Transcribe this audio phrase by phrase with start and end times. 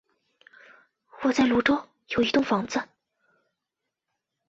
[1.21, 2.81] 我在芦洲有一栋房子